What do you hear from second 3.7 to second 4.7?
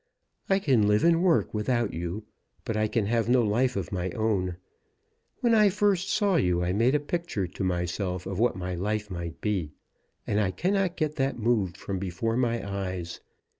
of my own.